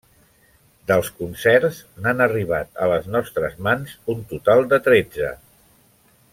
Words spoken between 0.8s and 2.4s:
Dels concerts, n’han